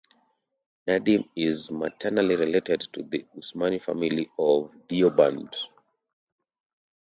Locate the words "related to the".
2.35-3.23